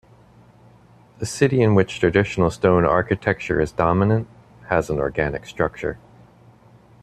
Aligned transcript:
The 1.19 1.27
city 1.27 1.61
in 1.61 1.75
which 1.75 1.99
traditional 1.99 2.49
stone 2.49 2.85
architecture 2.85 3.61
is 3.61 3.71
dominant, 3.71 4.27
has 4.69 4.89
an 4.89 4.97
organic 4.97 5.45
structure. 5.45 5.99